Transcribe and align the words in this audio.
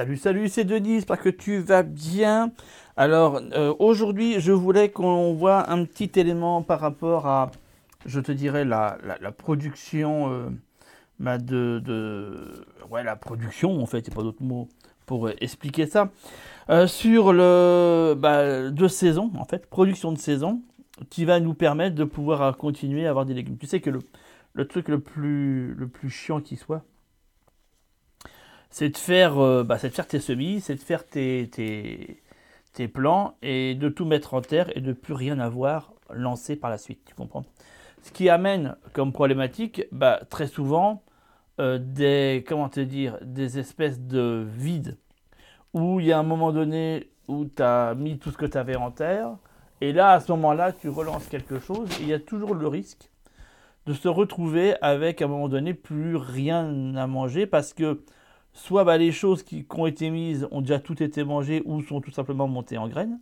Salut, 0.00 0.16
salut, 0.16 0.48
c'est 0.48 0.64
Denis, 0.64 0.94
j'espère 0.94 1.20
que 1.20 1.28
tu 1.28 1.58
vas 1.58 1.82
bien. 1.82 2.52
Alors, 2.96 3.38
euh, 3.52 3.74
aujourd'hui, 3.78 4.40
je 4.40 4.50
voulais 4.50 4.88
qu'on 4.88 5.34
voit 5.34 5.70
un 5.70 5.84
petit 5.84 6.10
élément 6.18 6.62
par 6.62 6.80
rapport 6.80 7.26
à, 7.26 7.50
je 8.06 8.18
te 8.18 8.32
dirais, 8.32 8.64
la, 8.64 8.96
la, 9.20 9.30
production, 9.30 10.32
euh, 10.32 10.48
bah, 11.18 11.36
de, 11.36 12.64
Ouais, 12.88 13.04
la 13.04 13.14
production, 13.14 13.82
en 13.82 13.84
fait, 13.84 14.08
a 14.08 14.14
pas 14.14 14.22
d'autre 14.22 14.42
mot 14.42 14.70
pour 15.04 15.28
expliquer 15.28 15.84
ça. 15.84 16.08
Euh, 16.70 16.86
sur 16.86 17.34
le. 17.34 18.14
Bah, 18.16 18.70
de 18.70 18.88
saison, 18.88 19.30
en 19.36 19.44
fait, 19.44 19.66
production 19.66 20.12
de 20.12 20.18
saison, 20.18 20.62
qui 21.10 21.26
va 21.26 21.40
nous 21.40 21.52
permettre 21.52 21.94
de 21.94 22.04
pouvoir 22.04 22.56
continuer 22.56 23.06
à 23.06 23.10
avoir 23.10 23.26
des 23.26 23.34
légumes. 23.34 23.58
Tu 23.58 23.66
sais 23.66 23.82
que 23.82 23.90
le, 23.90 23.98
le 24.54 24.66
truc 24.66 24.88
le 24.88 24.98
plus, 25.00 25.74
le 25.74 25.88
plus 25.88 26.08
chiant 26.08 26.40
qui 26.40 26.56
soit, 26.56 26.84
c'est 28.70 28.90
de 28.90 28.96
faire, 28.96 29.38
euh, 29.38 29.64
bah, 29.64 29.76
de 29.76 29.88
faire 29.88 30.06
tes 30.06 30.20
semis, 30.20 30.60
c'est 30.60 30.74
de 30.74 30.80
faire 30.80 31.06
tes, 31.06 31.48
tes, 31.50 32.22
tes, 32.72 32.88
plants 32.88 33.34
et 33.42 33.74
de 33.74 33.88
tout 33.88 34.04
mettre 34.04 34.34
en 34.34 34.40
terre 34.40 34.74
et 34.76 34.80
de 34.80 34.92
plus 34.92 35.14
rien 35.14 35.38
avoir 35.38 35.92
lancé 36.12 36.56
par 36.56 36.70
la 36.70 36.78
suite. 36.78 37.00
Tu 37.04 37.14
comprends? 37.14 37.44
Ce 38.02 38.10
qui 38.12 38.28
amène 38.28 38.76
comme 38.92 39.12
problématique, 39.12 39.82
bah, 39.92 40.20
très 40.30 40.46
souvent, 40.46 41.02
euh, 41.60 41.78
des, 41.78 42.44
comment 42.48 42.68
te 42.68 42.80
dire, 42.80 43.18
des 43.22 43.58
espèces 43.58 44.00
de 44.00 44.46
vides 44.56 44.96
où 45.74 46.00
il 46.00 46.06
y 46.06 46.12
a 46.12 46.18
un 46.18 46.24
moment 46.24 46.52
donné 46.52 47.10
où 47.28 47.44
tu 47.44 47.62
as 47.62 47.94
mis 47.94 48.18
tout 48.18 48.30
ce 48.30 48.36
que 48.36 48.46
tu 48.46 48.56
avais 48.56 48.76
en 48.76 48.90
terre 48.90 49.36
et 49.80 49.92
là, 49.92 50.12
à 50.12 50.20
ce 50.20 50.30
moment-là, 50.32 50.72
tu 50.72 50.88
relances 50.88 51.26
quelque 51.26 51.58
chose 51.58 51.88
et 52.00 52.02
il 52.02 52.08
y 52.08 52.12
a 52.12 52.20
toujours 52.20 52.54
le 52.54 52.66
risque 52.66 53.10
de 53.86 53.94
se 53.94 54.08
retrouver 54.08 54.74
avec 54.82 55.22
à 55.22 55.24
un 55.24 55.28
moment 55.28 55.48
donné 55.48 55.72
plus 55.72 56.16
rien 56.16 56.94
à 56.96 57.06
manger 57.06 57.46
parce 57.46 57.72
que 57.72 58.02
soit 58.52 58.84
bah, 58.84 58.98
les 58.98 59.12
choses 59.12 59.42
qui, 59.42 59.66
ont 59.70 59.86
été 59.86 60.10
mises 60.10 60.48
ont 60.50 60.60
déjà 60.60 60.80
tout 60.80 61.02
été 61.02 61.24
mangées 61.24 61.62
ou 61.64 61.82
sont 61.82 62.00
tout 62.00 62.10
simplement 62.10 62.48
montées 62.48 62.78
en 62.78 62.88
graines, 62.88 63.20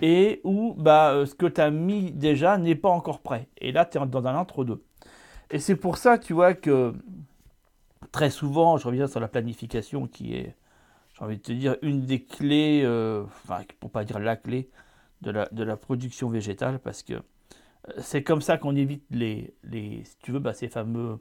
et 0.00 0.40
ou 0.44 0.74
bah, 0.78 1.12
euh, 1.12 1.26
ce 1.26 1.34
que 1.34 1.46
tu 1.46 1.60
as 1.60 1.70
mis 1.70 2.12
déjà 2.12 2.58
n'est 2.58 2.74
pas 2.74 2.88
encore 2.88 3.20
prêt. 3.20 3.48
Et 3.58 3.72
là, 3.72 3.84
tu 3.84 3.98
es 3.98 4.06
dans 4.06 4.26
un 4.26 4.36
entre-deux. 4.36 4.82
Et 5.50 5.58
c'est 5.58 5.76
pour 5.76 5.98
ça, 5.98 6.18
tu 6.18 6.32
vois, 6.32 6.54
que 6.54 6.94
très 8.12 8.30
souvent, 8.30 8.76
je 8.76 8.86
reviens 8.86 9.06
sur 9.06 9.20
la 9.20 9.28
planification 9.28 10.06
qui 10.06 10.34
est, 10.34 10.54
j'ai 11.14 11.24
envie 11.24 11.36
de 11.38 11.42
te 11.42 11.52
dire, 11.52 11.76
une 11.82 12.02
des 12.06 12.22
clés, 12.24 12.82
euh, 12.84 13.24
enfin, 13.24 13.62
pour 13.80 13.90
pas 13.90 14.04
dire 14.04 14.18
la 14.18 14.36
clé 14.36 14.70
de 15.22 15.30
la, 15.30 15.48
de 15.50 15.64
la 15.64 15.76
production 15.76 16.28
végétale, 16.28 16.78
parce 16.78 17.02
que 17.02 17.14
euh, 17.14 17.20
c'est 17.98 18.22
comme 18.22 18.40
ça 18.40 18.58
qu'on 18.58 18.76
évite 18.76 19.04
les, 19.10 19.54
les, 19.64 20.04
si 20.04 20.16
tu 20.22 20.32
veux, 20.32 20.38
bah, 20.38 20.54
ces 20.54 20.68
fameux 20.68 21.18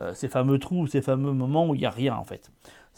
euh, 0.00 0.14
ces 0.14 0.28
fameux 0.28 0.58
trous, 0.58 0.86
ces 0.86 1.02
fameux 1.02 1.32
moments 1.32 1.66
où 1.68 1.74
il 1.74 1.80
n'y 1.80 1.86
a 1.86 1.90
rien 1.90 2.14
en 2.14 2.24
fait. 2.24 2.52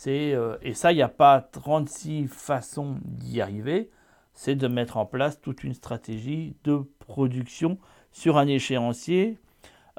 Euh, 0.06 0.56
et 0.62 0.74
ça, 0.74 0.92
il 0.92 0.96
n'y 0.96 1.02
a 1.02 1.08
pas 1.08 1.40
36 1.40 2.26
façons 2.28 2.96
d'y 3.04 3.40
arriver. 3.40 3.90
C'est 4.34 4.54
de 4.54 4.68
mettre 4.68 4.96
en 4.96 5.06
place 5.06 5.40
toute 5.40 5.64
une 5.64 5.74
stratégie 5.74 6.56
de 6.64 6.82
production 6.98 7.78
sur 8.12 8.38
un 8.38 8.46
échéancier. 8.46 9.38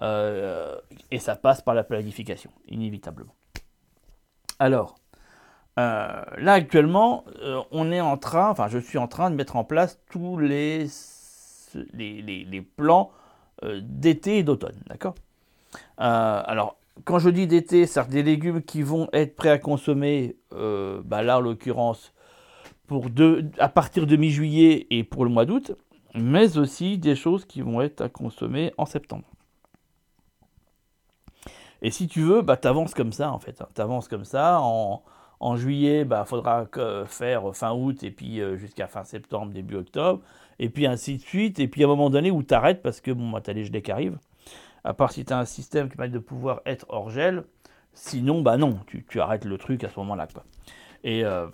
Euh, 0.01 0.77
et 1.11 1.19
ça 1.19 1.35
passe 1.35 1.61
par 1.61 1.75
la 1.75 1.83
planification, 1.83 2.51
inévitablement. 2.67 3.35
Alors, 4.57 4.95
là 5.77 6.53
actuellement, 6.53 7.25
on 7.71 7.91
est 7.91 8.01
en 8.01 8.17
train, 8.17 8.49
enfin 8.49 8.67
je 8.67 8.77
suis 8.77 8.99
en 8.99 9.07
train 9.07 9.31
de 9.31 9.35
mettre 9.35 9.55
en 9.55 9.63
place 9.63 9.99
tous 10.11 10.37
les, 10.37 10.85
les, 11.93 12.21
les 12.21 12.61
plans 12.61 13.11
d'été 13.63 14.37
et 14.37 14.43
d'automne, 14.43 14.79
d'accord? 14.87 15.15
Alors, 15.97 16.77
quand 17.05 17.19
je 17.19 17.29
dis 17.29 17.47
d'été, 17.47 17.85
c'est 17.85 18.07
des 18.09 18.23
légumes 18.23 18.61
qui 18.61 18.81
vont 18.81 19.07
être 19.13 19.35
prêts 19.35 19.49
à 19.49 19.57
consommer, 19.57 20.37
euh, 20.53 21.01
bah 21.03 21.23
là 21.23 21.37
en 21.37 21.41
l'occurrence, 21.41 22.13
à 23.59 23.69
partir 23.69 24.05
de 24.05 24.15
mi-juillet 24.15 24.87
et 24.89 25.03
pour 25.03 25.23
le 25.23 25.31
mois 25.31 25.45
d'août, 25.45 25.71
mais 26.13 26.57
aussi 26.57 26.97
des 26.97 27.15
choses 27.15 27.45
qui 27.45 27.61
vont 27.61 27.81
être 27.81 28.01
à 28.01 28.09
consommer 28.09 28.73
en 28.77 28.85
septembre. 28.85 29.25
Et 31.81 31.89
si 31.89 32.07
tu 32.07 32.21
veux, 32.21 32.41
bah, 32.41 32.57
tu 32.57 32.67
avances 32.67 32.93
comme 32.93 33.13
ça 33.13 33.31
en 33.31 33.39
fait. 33.39 33.61
Hein. 33.61 33.99
Comme 34.09 34.25
ça. 34.25 34.59
En, 34.61 35.55
juillet, 35.55 36.01
il 36.01 36.05
bah, 36.05 36.25
faudra 36.25 36.67
faire 37.07 37.55
fin 37.55 37.73
août 37.73 38.03
et 38.03 38.11
puis 38.11 38.39
euh, 38.39 38.57
jusqu'à 38.57 38.87
fin 38.87 39.03
septembre, 39.03 39.51
début 39.51 39.75
octobre. 39.75 40.21
Et 40.59 40.69
puis 40.69 40.85
ainsi 40.85 41.17
de 41.17 41.21
suite. 41.21 41.59
Et 41.59 41.67
puis 41.67 41.83
à 41.83 41.87
un 41.87 41.89
moment 41.89 42.11
donné 42.11 42.29
où 42.29 42.43
tu 42.43 42.55
parce 42.83 43.01
que 43.01 43.11
bon, 43.11 43.31
bah, 43.31 43.41
tu 43.41 43.49
as 43.49 43.53
les 43.53 43.65
gelées 43.65 43.81
qui 43.81 43.91
arrivent 43.91 44.19
à 44.83 44.93
part 44.93 45.11
si 45.11 45.25
tu 45.25 45.33
as 45.33 45.39
un 45.39 45.45
système 45.45 45.89
qui 45.89 45.97
permet 45.97 46.11
de 46.11 46.19
pouvoir 46.19 46.61
être 46.65 46.85
hors 46.89 47.09
gel. 47.09 47.43
Sinon, 47.93 48.41
bah 48.41 48.57
non, 48.57 48.79
tu, 48.87 49.19
arrêtes 49.19 49.45
le 49.45 49.57
truc 49.57 49.83
à 49.83 49.89
ce 49.89 49.99
moment-là. 49.99 50.27
Et, 51.03 51.25
euh, 51.25 51.47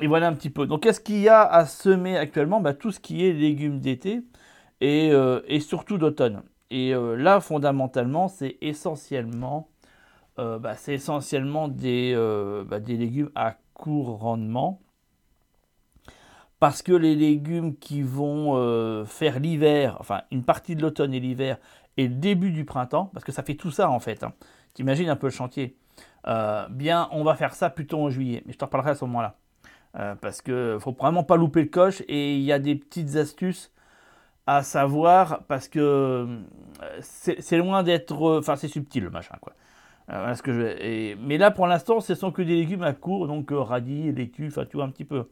et, 0.00 0.06
voilà 0.06 0.26
un 0.26 0.34
petit 0.34 0.50
peu. 0.50 0.66
Donc, 0.66 0.82
qu'est-ce 0.82 1.00
qu'il 1.00 1.20
y 1.20 1.28
a 1.28 1.42
à 1.42 1.66
semer 1.66 2.16
actuellement? 2.18 2.60
Bah, 2.60 2.74
Tout 2.74 2.90
ce 2.90 3.00
qui 3.00 3.26
est 3.26 3.32
légumes 3.32 3.78
d'été 3.78 4.22
et, 4.80 5.10
euh, 5.12 5.40
surtout 5.60 5.98
d'automne. 5.98 6.42
Et 6.70 6.94
euh, 6.94 7.16
là, 7.16 7.40
fondamentalement, 7.40 8.28
c'est 8.28 8.58
essentiellement, 8.60 9.68
bah, 10.36 10.74
essentiellement 10.86 11.68
des, 11.68 12.14
bah, 12.68 12.80
des 12.80 12.96
légumes 12.96 13.30
à 13.34 13.56
court 13.74 14.18
rendement. 14.18 14.80
Parce 16.60 16.82
que 16.82 16.92
les 16.92 17.14
légumes 17.14 17.76
qui 17.76 18.02
vont 18.02 19.04
faire 19.04 19.38
l'hiver, 19.38 19.96
enfin 20.00 20.22
une 20.32 20.42
partie 20.42 20.74
de 20.74 20.82
l'automne 20.82 21.14
et 21.14 21.20
l'hiver, 21.20 21.58
et 21.98 22.06
le 22.06 22.14
début 22.14 22.52
du 22.52 22.64
printemps, 22.64 23.10
parce 23.12 23.24
que 23.24 23.32
ça 23.32 23.42
fait 23.42 23.56
tout 23.56 23.72
ça 23.72 23.90
en 23.90 23.98
fait. 24.00 24.22
Hein. 24.22 24.32
T'imagines 24.72 25.10
un 25.10 25.16
peu 25.16 25.26
le 25.26 25.32
chantier. 25.32 25.76
Euh, 26.28 26.66
bien, 26.70 27.08
on 27.10 27.24
va 27.24 27.34
faire 27.34 27.54
ça 27.54 27.70
plutôt 27.70 28.00
en 28.00 28.08
juillet, 28.08 28.42
mais 28.46 28.52
je 28.52 28.58
t'en 28.58 28.66
reparlerai 28.66 28.92
à 28.92 28.94
ce 28.94 29.04
moment-là. 29.04 29.34
Euh, 29.98 30.14
parce 30.14 30.40
que 30.40 30.78
faut 30.80 30.92
vraiment 30.92 31.24
pas 31.24 31.36
louper 31.36 31.62
le 31.62 31.68
coche 31.68 32.02
et 32.06 32.36
il 32.36 32.42
y 32.42 32.52
a 32.52 32.58
des 32.58 32.76
petites 32.76 33.16
astuces 33.16 33.72
à 34.46 34.62
savoir 34.62 35.42
parce 35.48 35.66
que 35.66 35.80
euh, 35.80 36.40
c'est 37.00 37.58
loin 37.58 37.82
d'être. 37.82 38.38
Enfin, 38.38 38.54
c'est 38.54 38.68
subtil 38.68 39.02
le 39.02 39.10
machin 39.10 39.34
quoi. 39.40 39.54
ce 40.08 40.42
que 40.42 40.52
je, 40.52 41.16
mais 41.16 41.36
là 41.36 41.50
pour 41.50 41.66
l'instant, 41.66 42.00
ce 42.00 42.14
sont 42.14 42.30
que 42.30 42.42
des 42.42 42.54
légumes 42.54 42.84
à 42.84 42.92
court, 42.92 43.26
donc 43.26 43.48
radis, 43.50 44.12
laitue, 44.12 44.48
enfin 44.48 44.64
tu 44.66 44.76
vois 44.76 44.84
un 44.84 44.90
petit 44.90 45.04
peu 45.04 45.28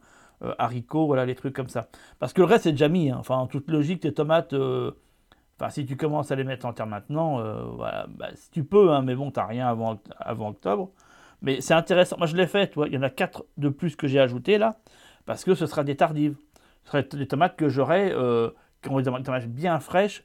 haricots, 0.59 1.05
voilà 1.05 1.25
les 1.25 1.35
trucs 1.35 1.55
comme 1.55 1.69
ça. 1.69 1.87
Parce 2.19 2.33
que 2.33 2.41
le 2.41 2.47
reste 2.47 2.65
c'est 2.65 2.71
déjà 2.73 2.89
mis. 2.89 3.09
Hein. 3.09 3.17
Enfin, 3.19 3.35
en 3.35 3.47
toute 3.47 3.69
logique, 3.71 4.01
tes 4.01 4.13
tomates 4.13 4.53
Enfin, 5.59 5.71
si 5.71 5.85
tu 5.85 5.97
commences 5.97 6.31
à 6.31 6.35
les 6.35 6.43
mettre 6.43 6.65
en 6.67 6.73
terre 6.73 6.85
maintenant, 6.85 7.39
euh, 7.39 7.63
voilà, 7.63 8.05
bah, 8.09 8.27
si 8.35 8.51
tu 8.51 8.63
peux, 8.63 8.91
hein, 8.91 9.01
mais 9.01 9.15
bon, 9.15 9.31
tu 9.31 9.39
n'as 9.39 9.45
rien 9.45 9.67
avant, 9.67 10.47
octobre. 10.47 10.91
Mais 11.41 11.61
c'est 11.61 11.73
intéressant. 11.73 12.17
Moi, 12.17 12.27
je 12.27 12.35
l'ai 12.35 12.45
fait, 12.45 12.73
il 12.85 12.93
y 12.93 12.97
en 12.97 13.01
a 13.01 13.09
quatre 13.09 13.45
de 13.57 13.69
plus 13.69 13.95
que 13.95 14.07
j'ai 14.07 14.19
ajouté 14.19 14.59
là, 14.59 14.77
parce 15.25 15.43
que 15.43 15.55
ce 15.55 15.65
sera 15.65 15.83
des 15.83 15.95
tardives. 15.95 16.35
Ce 16.83 16.91
sera 16.91 17.01
des 17.01 17.27
tomates 17.27 17.55
que 17.55 17.69
j'aurai, 17.69 18.11
euh, 18.11 18.51
qui 18.83 18.89
ont 18.89 18.97
des 18.97 19.03
tomates 19.03 19.47
bien 19.47 19.79
fraîches, 19.79 20.23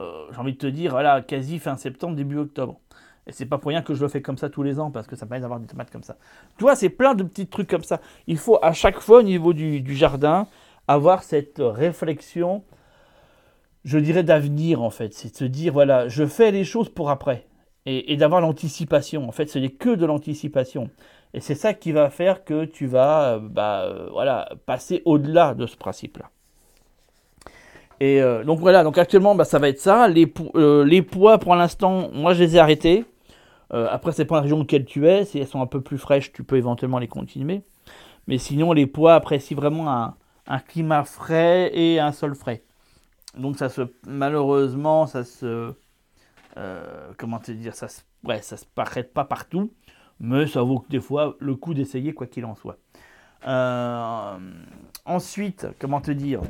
euh, 0.00 0.26
j'ai 0.30 0.38
envie 0.38 0.52
de 0.52 0.58
te 0.58 0.66
dire, 0.66 0.92
voilà, 0.92 1.20
quasi 1.20 1.58
fin 1.58 1.76
septembre, 1.76 2.14
début 2.14 2.38
octobre. 2.38 2.80
Et 3.26 3.32
c'est 3.32 3.46
pas 3.46 3.58
pour 3.58 3.70
rien 3.70 3.82
que 3.82 3.94
je 3.94 4.00
le 4.00 4.08
fais 4.08 4.22
comme 4.22 4.38
ça 4.38 4.50
tous 4.50 4.62
les 4.62 4.78
ans, 4.78 4.92
parce 4.92 5.08
que 5.08 5.16
ça 5.16 5.26
permet 5.26 5.40
d'avoir 5.40 5.58
des 5.58 5.66
tomates 5.66 5.90
comme 5.90 6.04
ça. 6.04 6.16
Tu 6.56 6.62
vois, 6.62 6.76
c'est 6.76 6.90
plein 6.90 7.14
de 7.14 7.24
petits 7.24 7.48
trucs 7.48 7.68
comme 7.68 7.82
ça. 7.82 8.00
Il 8.28 8.38
faut 8.38 8.58
à 8.62 8.72
chaque 8.72 9.00
fois, 9.00 9.18
au 9.18 9.22
niveau 9.22 9.52
du 9.52 9.94
jardin, 9.94 10.46
avoir 10.86 11.22
cette 11.24 11.58
réflexion 11.58 12.62
je 13.84 13.98
dirais, 13.98 14.22
d'avenir, 14.22 14.82
en 14.82 14.90
fait. 14.90 15.14
C'est 15.14 15.32
de 15.32 15.36
se 15.36 15.44
dire, 15.44 15.72
voilà, 15.72 16.08
je 16.08 16.26
fais 16.26 16.50
les 16.50 16.64
choses 16.64 16.88
pour 16.88 17.10
après. 17.10 17.46
Et, 17.86 18.16
d'avoir 18.16 18.40
l'anticipation. 18.40 19.26
En 19.26 19.32
fait, 19.32 19.48
ce 19.48 19.58
n'est 19.58 19.70
que 19.70 19.94
de 19.94 20.04
l'anticipation. 20.04 20.90
Et 21.32 21.40
c'est 21.40 21.54
ça 21.54 21.74
qui 21.74 21.92
va 21.92 22.10
faire 22.10 22.44
que 22.44 22.64
tu 22.64 22.86
vas 22.86 23.34
euh, 23.34 23.38
bah, 23.40 23.84
euh, 23.84 24.08
voilà, 24.12 24.50
passer 24.66 25.02
au-delà 25.06 25.54
de 25.54 25.66
ce 25.66 25.76
principe-là. 25.76 26.26
Et 28.00 28.22
euh, 28.22 28.44
donc 28.44 28.60
voilà, 28.60 28.84
donc 28.84 28.98
actuellement, 28.98 29.34
bah, 29.34 29.44
ça 29.44 29.58
va 29.58 29.68
être 29.68 29.80
ça. 29.80 30.08
Les, 30.08 30.32
les 30.54 31.02
poids, 31.02 31.38
pour 31.38 31.54
l'instant, 31.54 32.10
moi, 32.12 32.34
je 32.34 32.44
les 32.44 32.56
ai 32.56 32.58
arrêtés. 32.58 33.04
après, 33.70 34.12
c'est 34.12 34.24
pas 34.24 34.36
la 34.36 34.42
région 34.42 34.58
laquelle 34.58 34.84
tu 34.84 35.08
es. 35.08 35.24
Si 35.24 35.38
elles 35.38 35.46
sont 35.46 35.62
un 35.62 35.66
peu 35.66 35.80
plus 35.80 35.98
fraîches, 35.98 36.32
tu 36.32 36.44
peux 36.44 36.56
éventuellement 36.56 36.98
les 36.98 37.08
continuer. 37.08 37.62
Mais 38.26 38.38
sinon, 38.38 38.72
les 38.72 38.86
poids 38.86 39.14
apprécient 39.14 39.56
vraiment 39.56 39.90
un 39.90 40.58
climat 40.60 41.04
frais 41.04 41.70
et 41.74 41.98
un 41.98 42.12
sol 42.12 42.34
frais. 42.34 42.62
Donc 43.36 43.56
ça 43.56 43.68
se 43.68 43.82
malheureusement 44.06 45.06
ça 45.06 45.24
se 45.24 45.72
euh, 46.56 47.12
comment 47.16 47.38
te 47.38 47.52
dire 47.52 47.74
ça 47.74 47.88
se 47.88 48.00
ça 48.42 48.56
se 48.56 48.66
paraît 48.66 49.04
pas 49.04 49.24
partout, 49.24 49.72
mais 50.18 50.46
ça 50.46 50.62
vaut 50.62 50.84
des 50.90 51.00
fois 51.00 51.36
le 51.38 51.54
coup 51.54 51.74
d'essayer 51.74 52.12
quoi 52.12 52.26
qu'il 52.26 52.44
en 52.44 52.54
soit. 52.54 52.78
Euh, 53.46 54.38
ensuite 55.04 55.66
comment 55.78 56.00
te 56.00 56.10
dire 56.10 56.42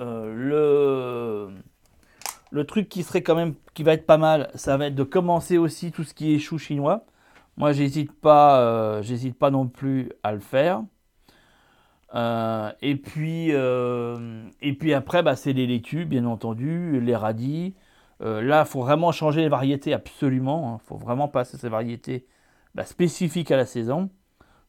euh, 0.00 0.34
le 0.34 1.54
le 2.50 2.64
truc 2.66 2.88
qui 2.88 3.02
serait 3.02 3.22
quand 3.22 3.36
même 3.36 3.54
qui 3.74 3.84
va 3.84 3.92
être 3.94 4.06
pas 4.06 4.18
mal, 4.18 4.50
ça 4.54 4.76
va 4.76 4.86
être 4.86 4.94
de 4.94 5.04
commencer 5.04 5.56
aussi 5.56 5.92
tout 5.92 6.04
ce 6.04 6.14
qui 6.14 6.34
est 6.34 6.38
chou 6.38 6.58
chinois. 6.58 7.06
Moi 7.56 7.72
j'hésite 7.72 8.12
pas 8.12 9.00
j'hésite 9.02 9.38
pas 9.38 9.50
non 9.50 9.68
plus 9.68 10.10
à 10.24 10.32
le 10.32 10.40
faire. 10.40 10.82
Euh, 12.14 12.70
et, 12.80 12.96
puis, 12.96 13.48
euh, 13.52 14.48
et 14.62 14.74
puis 14.74 14.94
après, 14.94 15.22
bah, 15.22 15.36
c'est 15.36 15.52
les 15.52 15.66
laitues, 15.66 16.04
bien 16.04 16.24
entendu, 16.24 17.00
les 17.00 17.16
radis. 17.16 17.74
Euh, 18.22 18.40
là, 18.42 18.64
il 18.66 18.70
faut 18.70 18.82
vraiment 18.82 19.12
changer 19.12 19.42
les 19.42 19.48
variétés 19.48 19.92
absolument. 19.92 20.70
Il 20.70 20.74
hein. 20.74 20.80
faut 20.86 20.96
vraiment 20.96 21.28
passer 21.28 21.56
ces 21.56 21.68
variétés 21.68 22.26
bah, 22.74 22.84
spécifiques 22.84 23.50
à 23.50 23.56
la 23.56 23.66
saison. 23.66 24.10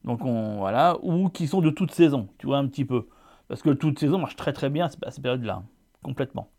Donc 0.03 0.23
on, 0.25 0.57
voilà, 0.57 0.97
ou 1.01 1.29
qui 1.29 1.47
sont 1.47 1.61
de 1.61 1.71
toute 1.71 1.91
saison, 1.91 2.29
tu 2.37 2.47
vois 2.47 2.57
un 2.57 2.67
petit 2.67 2.85
peu. 2.85 3.07
Parce 3.47 3.61
que 3.61 3.71
toute 3.71 3.99
saison 3.99 4.19
marche 4.19 4.35
très 4.35 4.53
très 4.53 4.69
bien 4.69 4.85
à 4.85 5.11
cette 5.11 5.23
période-là, 5.23 5.63
complètement. 6.03 6.49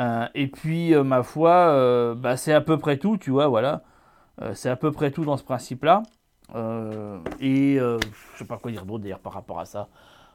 Euh, 0.00 0.26
et 0.34 0.48
puis, 0.48 0.94
ma 0.94 1.22
foi, 1.22 2.14
bah, 2.16 2.36
c'est 2.36 2.52
à 2.52 2.60
peu 2.60 2.78
près 2.78 2.98
tout, 2.98 3.16
tu 3.18 3.30
vois, 3.30 3.48
voilà. 3.48 3.82
c'est 4.54 4.70
à 4.70 4.76
peu 4.76 4.92
près 4.92 5.10
tout 5.10 5.24
dans 5.24 5.36
ce 5.36 5.44
principe-là. 5.44 6.02
Et 6.54 7.76
je 7.78 7.98
sais 8.36 8.44
pas 8.44 8.58
quoi 8.58 8.70
dire 8.70 8.84
d'autre 8.86 9.02
d'ailleurs 9.02 9.18
par 9.20 9.32
rapport 9.32 9.60
à 9.60 9.64
ça, 9.64 9.88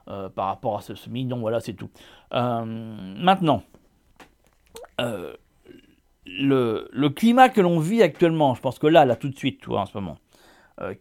par 0.06 0.48
rapport 0.48 0.78
à 0.78 0.82
ce, 0.82 0.96
ce 0.96 1.10
mignon, 1.10 1.40
voilà, 1.40 1.60
c'est 1.60 1.74
tout. 1.74 1.90
maintenant, 2.32 3.64
le, 5.00 6.88
le, 6.92 7.10
climat 7.10 7.50
que 7.50 7.62
l'on 7.62 7.80
vit 7.80 8.02
actuellement, 8.02 8.56
je 8.56 8.62
pense 8.62 8.80
que 8.80 8.88
là, 8.88 9.06
là, 9.06 9.16
tout 9.16 9.30
de 9.30 9.36
suite, 9.36 9.60
tu 9.62 9.70
vois, 9.70 9.82
en 9.82 9.86
ce 9.86 9.98
moment, 9.98 10.18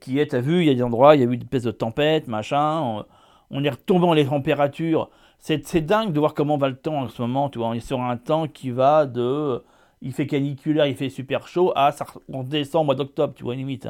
qui 0.01 0.19
est, 0.19 0.35
as 0.35 0.41
vu, 0.41 0.61
il 0.61 0.67
y 0.67 0.71
a 0.71 0.75
des 0.75 0.83
endroits, 0.83 1.17
il 1.17 1.21
y 1.21 1.25
a 1.25 1.27
eu 1.27 1.37
des 1.37 1.45
espèces 1.45 1.65
de 1.65 1.71
tempêtes, 1.71 2.29
machin, 2.29 3.05
on, 3.51 3.65
est 3.65 3.71
retombé 3.71 4.15
les 4.15 4.27
températures 4.27 5.11
c'est 5.43 5.81
dingue 5.81 6.13
de 6.13 6.21
voir 6.21 6.35
comment 6.35 6.57
va 6.57 6.69
le 6.69 6.77
temps 6.77 7.03
en 7.03 7.09
ce 7.09 7.21
moment. 7.21 7.49
Tu 7.49 7.59
vois, 7.59 7.69
on 7.69 7.73
est 7.73 7.81
sur 7.81 8.01
un 8.01 8.17
temps 8.17 8.47
qui 8.47 8.71
va 8.71 9.07
de. 9.07 9.63
Il 10.01 10.13
fait 10.13 10.27
caniculaire, 10.27 10.87
il 10.87 10.97
fait 10.97 11.11
super 11.11 11.47
chaud, 11.47 11.73
à 11.77 11.93
ça, 11.93 12.05
on 12.29 12.43
descend 12.43 12.83
au 12.83 12.85
mois 12.85 12.95
d'octobre, 12.97 13.35
tu 13.35 13.45
vois, 13.45 13.55
limite. 13.55 13.89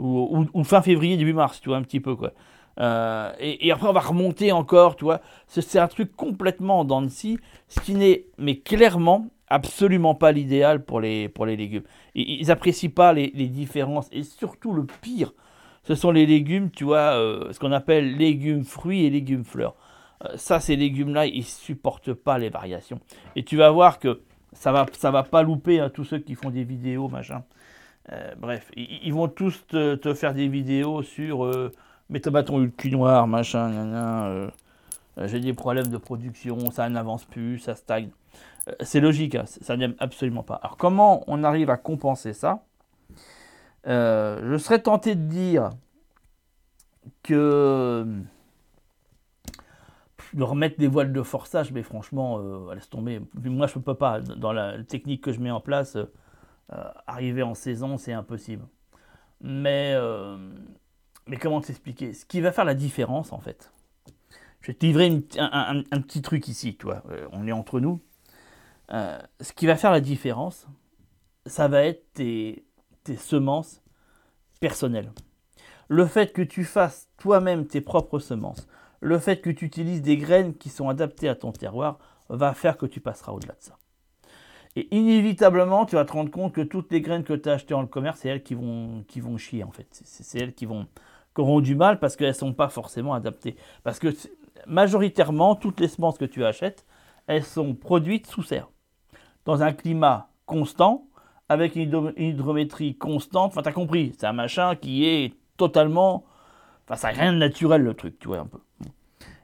Hein. 0.00 0.46
Ou, 0.54 0.64
fin 0.64 0.82
février, 0.82 1.16
début 1.16 1.32
mars, 1.32 1.60
tu 1.60 1.68
vois, 1.68 1.78
un 1.78 1.82
petit 1.82 2.00
peu, 2.00 2.16
quoi. 2.16 2.32
Euh, 2.78 3.32
et, 3.38 3.70
après, 3.72 3.88
on 3.88 3.92
va 3.92 4.00
remonter 4.00 4.52
encore, 4.52 4.96
tu 4.96 5.04
vois. 5.04 5.20
C'est 5.46 5.78
un 5.78 5.88
truc 5.88 6.14
complètement 6.16 6.84
dans 6.84 7.00
le 7.00 7.08
scie, 7.08 7.38
ce 7.68 7.80
qui 7.80 7.94
n'est, 7.94 8.26
mais 8.38 8.56
clairement, 8.56 9.26
absolument 9.48 10.14
pas 10.14 10.32
l'idéal 10.32 10.84
pour 10.84 11.00
les, 11.00 11.28
pour 11.28 11.46
les 11.46 11.56
légumes. 11.56 11.82
Ils, 12.14 12.46
n'apprécient 12.46 12.90
pas 12.90 13.12
les, 13.12 13.28
différences. 13.28 14.08
Et 14.12 14.22
surtout, 14.22 14.72
le 14.72 14.86
pire, 15.02 15.34
ce 15.82 15.94
sont 15.94 16.10
les 16.10 16.26
légumes, 16.26 16.70
tu 16.70 16.84
vois, 16.84 17.14
euh, 17.16 17.52
ce 17.52 17.58
qu'on 17.58 17.72
appelle 17.72 18.16
légumes 18.16 18.64
fruits 18.64 19.04
et 19.04 19.10
légumes 19.10 19.44
fleurs. 19.44 19.74
Euh, 20.24 20.36
ça, 20.36 20.60
ces 20.60 20.76
légumes-là, 20.76 21.26
ils 21.26 21.44
supportent 21.44 22.14
pas 22.14 22.38
les 22.38 22.48
variations. 22.48 23.00
Et 23.36 23.42
tu 23.42 23.56
vas 23.56 23.70
voir 23.70 23.98
que 23.98 24.20
ça 24.52 24.72
va, 24.72 24.86
ça 24.92 25.10
va 25.10 25.22
pas 25.22 25.42
louper 25.42 25.80
hein, 25.80 25.90
tous 25.92 26.04
ceux 26.04 26.18
qui 26.18 26.34
font 26.34 26.50
des 26.50 26.64
vidéos, 26.64 27.08
machin. 27.08 27.42
Euh, 28.12 28.34
bref, 28.38 28.70
ils, 28.76 29.12
vont 29.12 29.28
tous 29.28 29.66
te, 29.68 30.14
faire 30.14 30.34
des 30.34 30.48
vidéos 30.48 31.02
sur 31.02 31.44
euh, 31.44 31.70
ont 32.10 32.60
eu 32.60 32.64
le 32.64 32.70
cul 32.70 32.90
noir, 32.90 33.26
machin, 33.26 34.50
j'ai 35.16 35.40
des 35.40 35.52
problèmes 35.52 35.88
de 35.88 35.98
production, 35.98 36.70
ça 36.70 36.88
n'avance 36.88 37.24
plus, 37.24 37.58
ça 37.58 37.74
stagne. 37.74 38.10
c'est 38.80 39.00
logique, 39.00 39.34
hein, 39.34 39.44
ça 39.46 39.76
n'aime 39.76 39.94
absolument 39.98 40.42
pas. 40.42 40.54
Alors 40.56 40.76
comment 40.76 41.22
on 41.26 41.44
arrive 41.44 41.70
à 41.70 41.76
compenser 41.76 42.32
ça? 42.32 42.64
Je 43.84 44.56
serais 44.58 44.80
tenté 44.80 45.14
de 45.14 45.24
dire 45.24 45.70
que 47.22 48.06
de 50.34 50.42
remettre 50.42 50.78
des 50.78 50.86
voiles 50.86 51.12
de 51.12 51.22
forçage, 51.22 51.72
mais 51.72 51.82
franchement, 51.82 52.38
euh, 52.38 52.74
laisse 52.74 52.88
tomber. 52.88 53.20
Moi, 53.34 53.66
je 53.66 53.78
ne 53.78 53.82
peux 53.82 53.94
pas. 53.94 54.20
Dans 54.20 54.52
la 54.52 54.82
technique 54.84 55.22
que 55.22 55.32
je 55.32 55.40
mets 55.40 55.50
en 55.50 55.60
place, 55.60 55.96
euh, 55.96 56.12
arriver 57.06 57.42
en 57.42 57.54
saison, 57.54 57.98
c'est 57.98 58.12
impossible. 58.12 58.66
Mais, 59.40 59.92
euh, 59.94 60.36
mais 61.26 61.36
comment 61.36 61.60
t'expliquer? 61.60 62.12
Ce 62.12 62.24
qui 62.24 62.40
va 62.40 62.52
faire 62.52 62.64
la 62.64 62.74
différence, 62.74 63.32
en 63.32 63.40
fait. 63.40 63.72
Je 64.60 64.68
vais 64.68 64.74
te 64.74 64.84
livrer 64.84 65.06
un, 65.38 66.00
petit 66.02 66.20
truc 66.20 66.46
ici, 66.48 66.76
toi. 66.76 67.02
on 67.32 67.46
est 67.46 67.52
entre 67.52 67.80
nous. 67.80 68.00
ce 68.90 69.52
qui 69.54 69.66
va 69.66 69.76
faire 69.76 69.90
la 69.90 70.00
différence, 70.00 70.66
ça 71.46 71.66
va 71.66 71.84
être 71.84 72.12
tes, 72.12 72.66
tes 73.04 73.16
semences 73.16 73.82
personnelles. 74.60 75.12
Le 75.88 76.06
fait 76.06 76.32
que 76.32 76.42
tu 76.42 76.64
fasses 76.64 77.08
toi-même 77.16 77.66
tes 77.66 77.80
propres 77.80 78.18
semences, 78.18 78.68
le 79.00 79.18
fait 79.18 79.40
que 79.40 79.50
tu 79.50 79.64
utilises 79.64 80.02
des 80.02 80.16
graines 80.16 80.54
qui 80.54 80.68
sont 80.68 80.88
adaptées 80.88 81.28
à 81.28 81.34
ton 81.34 81.52
terroir 81.52 81.98
va 82.28 82.54
faire 82.54 82.76
que 82.76 82.86
tu 82.86 83.00
passeras 83.00 83.32
au-delà 83.32 83.54
de 83.54 83.62
ça. 83.62 83.79
Et 84.76 84.88
inévitablement, 84.96 85.84
tu 85.84 85.96
vas 85.96 86.04
te 86.04 86.12
rendre 86.12 86.30
compte 86.30 86.52
que 86.52 86.60
toutes 86.60 86.92
les 86.92 87.00
graines 87.00 87.24
que 87.24 87.32
tu 87.32 87.48
as 87.48 87.54
achetées 87.54 87.74
dans 87.74 87.80
le 87.80 87.88
commerce, 87.88 88.20
c'est 88.20 88.28
elles 88.28 88.42
qui 88.42 88.54
vont, 88.54 89.04
qui 89.08 89.20
vont 89.20 89.36
chier 89.36 89.64
en 89.64 89.70
fait. 89.72 89.86
C'est 89.90 90.38
elles 90.40 90.54
qui, 90.54 90.66
vont, 90.66 90.86
qui 91.34 91.40
auront 91.40 91.60
du 91.60 91.74
mal 91.74 91.98
parce 91.98 92.16
qu'elles 92.16 92.28
ne 92.28 92.32
sont 92.34 92.52
pas 92.52 92.68
forcément 92.68 93.14
adaptées. 93.14 93.56
Parce 93.82 93.98
que 93.98 94.08
majoritairement, 94.66 95.56
toutes 95.56 95.80
les 95.80 95.88
semences 95.88 96.18
que 96.18 96.24
tu 96.24 96.44
achètes, 96.44 96.86
elles 97.26 97.44
sont 97.44 97.74
produites 97.74 98.26
sous 98.28 98.42
serre. 98.42 98.68
Dans 99.44 99.62
un 99.62 99.72
climat 99.72 100.28
constant, 100.46 101.10
avec 101.50 101.74
une 101.74 102.12
hydrométrie 102.16 102.96
constante. 102.96 103.50
Enfin, 103.50 103.62
tu 103.62 103.68
as 103.68 103.72
compris, 103.72 104.14
c'est 104.16 104.26
un 104.26 104.32
machin 104.32 104.76
qui 104.76 105.04
est 105.04 105.34
totalement. 105.56 106.24
Enfin, 106.86 106.94
ça 106.94 107.12
n'a 107.12 107.18
rien 107.18 107.32
de 107.32 107.38
naturel 107.38 107.82
le 107.82 107.92
truc, 107.92 108.20
tu 108.20 108.28
vois 108.28 108.38
un 108.38 108.46
peu. 108.46 108.60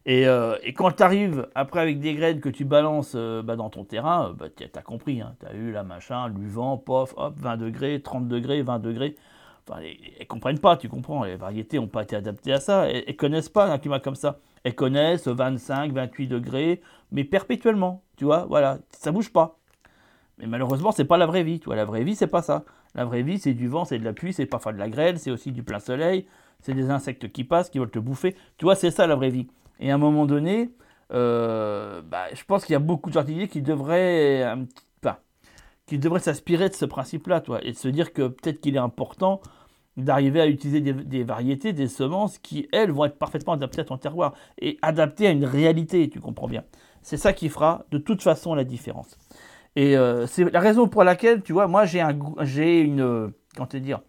Euh, 0.09 0.57
et, 0.63 0.73
quand 0.73 0.93
tu 0.93 1.03
arrives 1.03 1.49
après 1.55 1.81
avec 1.81 1.99
des 1.99 2.15
graines 2.15 2.41
que 2.41 2.49
tu 2.49 2.65
balances 2.65 3.15
euh, 3.17 3.43
bah, 3.43 3.57
dans 3.57 3.71
ton 3.71 3.85
terrain, 3.85 4.29
euh, 4.29 4.33
bah, 4.33 4.47
tu 4.55 4.65
as 4.73 4.83
compris, 4.83 5.21
hein, 5.21 5.35
tu 5.41 5.47
as 5.47 5.55
eu 5.55 5.73
la 5.73 5.83
machin, 5.83 6.29
le 6.29 6.47
vent, 6.47 6.77
pof, 6.77 7.13
hop, 7.17 7.35
20 7.37 7.57
degrés, 7.57 8.01
30 8.01 8.29
degrés, 8.29 8.63
20 8.63 8.79
degrés. 8.79 9.17
Enfin, 9.69 9.81
elles, 9.83 9.97
ne 10.21 10.25
comprennent 10.27 10.61
pas, 10.61 10.77
tu 10.77 10.89
comprends, 10.89 11.25
les 11.25 11.35
variétés 11.37 11.79
n'ont 11.79 11.89
pas 11.89 12.05
été 12.05 12.15
adaptées 12.15 12.53
à 12.53 12.61
ça, 12.61 12.89
elles, 12.89 13.05
ne 13.09 13.13
connaissent 13.13 13.49
pas 13.49 13.67
un 13.67 13.79
climat 13.79 13.99
comme 13.99 14.15
ça. 14.15 14.39
Elles 14.63 14.77
connaissent 14.77 15.27
25, 15.27 15.93
28 15.93 16.29
degrés, 16.29 16.81
mais 17.11 17.25
perpétuellement, 17.25 18.03
tu 18.17 18.25
vois, 18.25 18.47
voilà, 18.49 18.79
ça 18.91 19.11
bouge 19.11 19.33
pas. 19.33 19.59
Mais 20.39 20.47
malheureusement, 20.47 20.93
c'est 20.93 21.05
pas 21.05 21.17
la 21.17 21.27
vraie 21.27 21.43
vie, 21.43 21.59
tu 21.59 21.67
vois, 21.67 21.77
la 21.77 21.85
vraie 21.85 22.05
vie, 22.05 22.15
c'est 22.15 22.27
pas 22.29 22.43
ça. 22.43 22.65
La 22.95 23.05
vraie 23.05 23.23
vie, 23.23 23.39
c'est 23.39 23.55
du 23.55 23.67
vent, 23.69 23.85
c'est 23.85 23.99
de 23.99 24.05
la 24.05 24.13
pluie, 24.13 24.33
c'est 24.33 24.47
parfois 24.47 24.73
de 24.73 24.79
la 24.79 24.89
grêle, 24.89 25.19
c'est 25.19 25.31
aussi 25.33 25.51
du 25.51 25.65
plein 25.65 25.81
soleil, 25.81 26.27
c'est 26.61 26.75
des 26.75 26.91
insectes 26.91 27.33
qui 27.33 27.43
passent, 27.43 27.71
qui 27.71 27.79
veulent 27.81 27.91
te 27.91 27.99
bouffer. 27.99 28.37
Tu 28.57 28.65
vois, 28.65 28.77
c'est 28.77 28.91
ça 28.93 29.07
la 29.07 29.17
vraie 29.17 29.31
vie. 29.31 29.49
Et 29.81 29.91
à 29.91 29.95
un 29.95 29.99
moment 29.99 30.27
donné, 30.27 30.71
euh, 31.13 32.03
bah, 32.03 32.27
je 32.35 32.45
pense 32.45 32.65
qu'il 32.65 32.73
y 32.73 32.77
a 32.77 32.81
beaucoup 32.81 33.11
de 33.11 33.15
jardiniers 33.15 33.49
qui 33.49 33.63
devraient, 33.63 34.57
petit, 35.01 35.11
qui 35.87 35.99
devraient 35.99 36.21
s'inspirer 36.21 36.69
de 36.69 36.75
ce 36.75 36.85
principe-là, 36.85 37.41
toi, 37.41 37.61
et 37.63 37.73
de 37.73 37.77
se 37.77 37.89
dire 37.89 38.13
que 38.13 38.29
peut-être 38.29 38.61
qu'il 38.61 38.77
est 38.77 38.81
important 38.81 39.41
d'arriver 39.97 40.41
à 40.41 40.47
utiliser 40.47 40.81
des, 40.81 41.25
variétés, 41.25 41.73
des 41.73 41.89
semences 41.89 42.39
qui, 42.39 42.69
elles, 42.73 42.91
vont 42.91 43.07
être 43.07 43.19
parfaitement 43.19 43.55
adaptées 43.55 43.81
à 43.81 43.85
ton 43.85 43.97
terroir 43.97 44.35
et 44.61 44.79
adaptées 44.83 45.27
à 45.27 45.31
une 45.31 45.45
réalité, 45.45 46.09
tu 46.11 46.21
comprends 46.21 46.49
bien. 46.49 46.65
C'est 47.03 47.17
ça 47.17 47.33
qui 47.33 47.49
fera 47.49 47.87
de 47.91 47.99
toute 47.99 48.23
façon 48.23 48.55
la 48.55 48.65
différence. 48.65 49.17
Et 49.75 49.97
euh, 49.97 50.27
c'est 50.27 50.51
la 50.51 50.61
raison 50.61 50.89
pour 50.89 51.05
laquelle, 51.05 51.43
tu 51.43 51.53
vois, 51.53 51.67
moi 51.67 51.87
j'ai 51.87 52.01
un, 52.01 52.19
j'ai 52.41 52.81
une, 52.81 53.33
comment 53.55 53.67
te 53.67 53.77
dire, 53.77 54.01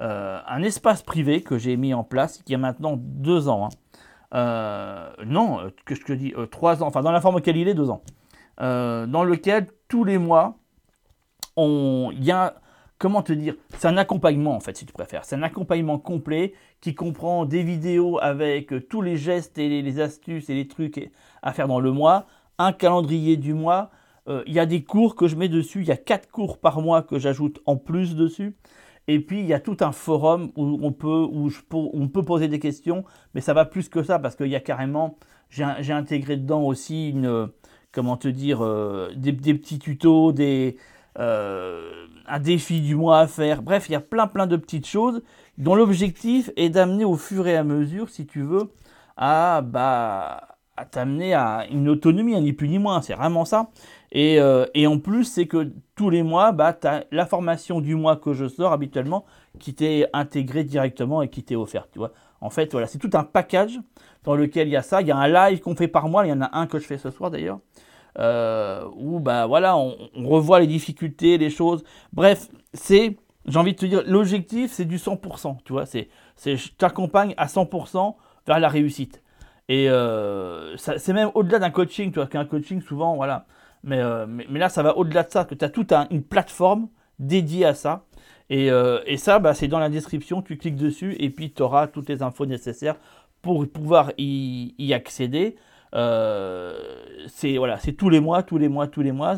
euh, 0.00 0.38
un 0.46 0.62
espace 0.62 1.02
privé 1.02 1.42
que 1.42 1.58
j'ai 1.58 1.76
mis 1.76 1.94
en 1.94 2.04
place, 2.04 2.42
qui 2.42 2.54
a 2.54 2.58
maintenant 2.58 2.94
deux 2.96 3.48
ans. 3.48 3.66
Hein. 3.66 3.70
Euh, 4.34 5.10
non, 5.26 5.60
euh, 5.60 5.70
que 5.84 5.94
je 5.94 6.02
te 6.02 6.12
dis, 6.12 6.32
euh, 6.36 6.46
trois 6.46 6.82
ans, 6.82 6.86
enfin 6.86 7.02
dans 7.02 7.12
la 7.12 7.20
forme 7.20 7.36
auquel 7.36 7.56
il 7.56 7.68
est, 7.68 7.74
deux 7.74 7.90
ans, 7.90 8.02
dans 8.58 9.24
lequel 9.24 9.66
tous 9.88 10.04
les 10.04 10.18
mois, 10.18 10.58
il 11.56 12.24
y 12.24 12.30
a, 12.30 12.54
comment 12.98 13.22
te 13.22 13.32
dire, 13.32 13.56
c'est 13.76 13.88
un 13.88 13.96
accompagnement 13.96 14.54
en 14.54 14.60
fait, 14.60 14.76
si 14.76 14.86
tu 14.86 14.92
préfères. 14.92 15.24
C'est 15.24 15.36
un 15.36 15.42
accompagnement 15.42 15.98
complet 15.98 16.54
qui 16.80 16.94
comprend 16.94 17.44
des 17.44 17.62
vidéos 17.62 18.18
avec 18.22 18.88
tous 18.88 19.02
les 19.02 19.16
gestes 19.16 19.58
et 19.58 19.82
les, 19.82 20.00
astuces 20.00 20.48
et 20.48 20.54
les 20.54 20.68
trucs 20.68 21.10
à 21.42 21.52
faire 21.52 21.68
dans 21.68 21.80
le 21.80 21.90
mois, 21.90 22.26
un 22.58 22.72
calendrier 22.72 23.36
du 23.36 23.52
mois. 23.52 23.90
Il 24.28 24.52
y 24.52 24.60
a 24.60 24.66
des 24.66 24.84
cours 24.84 25.16
que 25.16 25.26
je 25.26 25.34
mets 25.34 25.48
dessus, 25.48 25.80
il 25.80 25.88
y 25.88 25.92
a 25.92 25.96
quatre 25.96 26.30
cours 26.30 26.58
par 26.58 26.80
mois 26.80 27.02
que 27.02 27.18
j'ajoute 27.18 27.60
en 27.66 27.76
plus 27.76 28.14
dessus. 28.14 28.54
Et 29.08 29.20
puis, 29.20 29.40
il 29.40 29.46
y 29.46 29.54
a 29.54 29.60
tout 29.60 29.76
un 29.80 29.92
forum 29.92 30.52
où 30.56 30.78
on 30.82 30.92
peut, 30.92 32.22
poser 32.24 32.48
des 32.48 32.58
questions, 32.58 33.04
mais 33.34 33.40
ça 33.40 33.52
va 33.54 33.64
plus 33.64 33.88
que 33.88 34.02
ça, 34.02 34.18
parce 34.18 34.36
qu'il 34.36 34.48
y 34.48 34.56
a 34.56 34.60
carrément, 34.60 35.18
j'ai 35.50 35.92
intégré 35.92 36.36
dedans 36.36 36.62
aussi 36.62 37.10
une, 37.10 37.48
comment 37.90 38.16
te 38.16 38.28
dire, 38.28 38.64
euh, 38.64 39.10
des, 39.16 39.32
petits 39.32 39.78
tutos, 39.78 40.32
des, 40.32 40.76
euh, 41.18 42.06
un 42.26 42.40
défi 42.40 42.80
du 42.80 42.94
mois 42.94 43.20
à 43.20 43.26
faire. 43.26 43.62
Bref, 43.62 43.88
il 43.88 43.92
y 43.92 43.96
a 43.96 44.00
plein, 44.00 44.26
plein 44.26 44.46
de 44.46 44.56
petites 44.56 44.86
choses 44.86 45.22
dont 45.58 45.74
l'objectif 45.74 46.50
est 46.56 46.70
d'amener 46.70 47.04
au 47.04 47.16
fur 47.16 47.46
et 47.46 47.56
à 47.56 47.64
mesure, 47.64 48.08
si 48.08 48.26
tu 48.26 48.42
veux, 48.42 48.72
à, 49.16 49.62
bah, 49.62 50.48
à 50.76 50.84
t'amener 50.86 51.34
à 51.34 51.66
une 51.70 51.88
autonomie, 51.88 52.40
ni 52.40 52.52
plus 52.52 52.68
ni 52.68 52.78
moins. 52.78 53.02
C'est 53.02 53.14
vraiment 53.14 53.44
ça. 53.44 53.70
Euh, 54.14 54.66
et, 54.74 54.86
en 54.86 54.98
plus, 54.98 55.24
c'est 55.24 55.46
que 55.46 55.72
tous 55.94 56.10
les 56.10 56.22
mois, 56.22 56.52
bah, 56.52 56.72
tu 56.72 56.86
as 56.86 57.04
la 57.10 57.26
formation 57.26 57.80
du 57.80 57.94
mois 57.94 58.16
que 58.16 58.32
je 58.32 58.46
sors 58.46 58.72
habituellement 58.72 59.24
qui 59.58 59.74
t'est 59.74 60.06
intégrée 60.12 60.64
directement 60.64 61.22
et 61.22 61.28
qui 61.28 61.42
t'est 61.42 61.56
offerte. 61.56 61.88
Tu 61.92 61.98
vois. 61.98 62.12
En 62.40 62.50
fait, 62.50 62.72
voilà, 62.72 62.86
c'est 62.86 62.98
tout 62.98 63.10
un 63.14 63.24
package 63.24 63.80
dans 64.24 64.34
lequel 64.34 64.68
il 64.68 64.72
y 64.72 64.76
a 64.76 64.82
ça. 64.82 65.00
Il 65.00 65.06
y 65.06 65.10
a 65.10 65.16
un 65.16 65.28
live 65.28 65.60
qu'on 65.60 65.74
fait 65.74 65.88
par 65.88 66.08
mois. 66.08 66.26
Il 66.26 66.30
y 66.30 66.32
en 66.32 66.42
a 66.42 66.58
un 66.58 66.66
que 66.66 66.78
je 66.78 66.86
fais 66.86 66.98
ce 66.98 67.10
soir 67.10 67.30
d'ailleurs. 67.30 67.60
Euh, 68.18 68.86
où 68.96 69.20
bah, 69.20 69.46
voilà, 69.46 69.76
on, 69.76 69.96
revoit 70.16 70.60
les 70.60 70.66
difficultés, 70.66 71.38
les 71.38 71.50
choses. 71.50 71.82
Bref, 72.12 72.48
c'est, 72.74 73.16
j'ai 73.46 73.58
envie 73.58 73.72
de 73.72 73.78
te 73.78 73.86
dire, 73.86 74.02
l'objectif, 74.06 74.70
c'est 74.72 74.84
du 74.84 74.98
100%. 74.98 75.58
Tu 75.64 75.72
vois, 75.72 75.86
c'est, 75.86 76.08
je 76.44 76.68
t'accompagne 76.76 77.32
à 77.38 77.46
100% 77.46 78.14
vers 78.46 78.60
la 78.60 78.68
réussite. 78.68 79.22
Et 79.68 79.88
euh, 79.88 80.76
c'est 80.76 81.12
même 81.14 81.30
au-delà 81.34 81.58
d'un 81.58 81.70
coaching, 81.70 82.10
tu 82.10 82.16
vois, 82.16 82.26
qu'un 82.26 82.44
coaching, 82.44 82.82
souvent, 82.82 83.16
voilà, 83.16 83.46
euh, 83.90 84.26
mais, 84.28 84.46
là, 84.58 84.68
ça 84.68 84.82
va 84.82 84.96
au-delà 84.96 85.22
de 85.24 85.30
ça, 85.30 85.44
que 85.44 85.54
tu 85.54 85.64
as 85.64 85.68
toute 85.68 85.92
une 86.10 86.22
plateforme 86.22 86.88
dédiée 87.18 87.64
à 87.64 87.74
ça. 87.74 88.04
Et, 88.50 88.68
et 89.06 89.16
ça, 89.16 89.38
bah, 89.38 89.54
c'est 89.54 89.68
dans 89.68 89.78
la 89.78 89.88
description, 89.88 90.42
tu 90.42 90.58
cliques 90.58 90.76
dessus 90.76 91.16
et 91.18 91.30
puis 91.30 91.52
tu 91.52 91.62
auras 91.62 91.86
toutes 91.86 92.08
les 92.10 92.22
infos 92.22 92.44
nécessaires 92.44 92.96
pour 93.40 93.66
pouvoir 93.66 94.12
y, 94.18 94.74
y 94.78 94.92
accéder. 94.92 95.56
c'est 95.92 97.56
voilà, 97.56 97.78
c'est 97.78 97.92
tous 97.94 98.10
les 98.10 98.20
mois, 98.20 98.42
tous 98.42 98.58
les 98.58 98.68
mois, 98.68 98.88
tous 98.88 99.00
les 99.00 99.12
mois. 99.12 99.36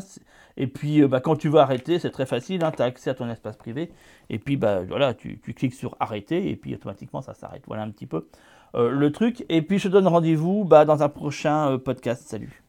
Et 0.57 0.67
puis, 0.67 1.05
bah, 1.07 1.21
quand 1.21 1.37
tu 1.37 1.47
veux 1.47 1.59
arrêter, 1.59 1.97
c'est 1.97 2.11
très 2.11 2.25
facile, 2.25 2.63
hein, 2.65 2.71
tu 2.75 2.81
as 2.81 2.85
accès 2.85 3.09
à 3.09 3.13
ton 3.13 3.29
espace 3.29 3.55
privé. 3.55 3.91
Et 4.29 4.37
puis, 4.37 4.57
bah, 4.57 4.81
voilà, 4.83 5.13
tu, 5.13 5.39
tu 5.39 5.53
cliques 5.53 5.75
sur 5.75 5.95
arrêter 6.01 6.49
et 6.49 6.57
puis 6.57 6.75
automatiquement, 6.75 7.21
ça 7.21 7.33
s'arrête. 7.33 7.63
Voilà 7.67 7.83
un 7.83 7.91
petit 7.91 8.07
peu 8.07 8.27
le 8.73 9.11
truc. 9.13 9.45
Et 9.47 9.61
puis, 9.61 9.79
je 9.79 9.87
te 9.87 9.93
donne 9.93 10.07
rendez-vous 10.07 10.65
bah, 10.65 10.83
dans 10.83 11.03
un 11.03 11.09
prochain 11.09 11.77
podcast. 11.77 12.27
Salut 12.27 12.64